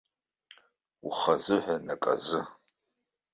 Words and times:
Ухазыҳәан 1.07 1.85
аказы. 1.93 2.41